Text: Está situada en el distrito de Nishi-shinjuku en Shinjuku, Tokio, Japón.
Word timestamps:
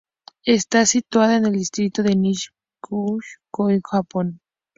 Está 0.47 0.87
situada 0.87 1.37
en 1.37 1.45
el 1.45 1.51
distrito 1.51 2.01
de 2.01 2.15
Nishi-shinjuku 2.15 2.47
en 2.47 2.89
Shinjuku, 2.89 3.19
Tokio, 3.53 3.79
Japón. 3.87 4.41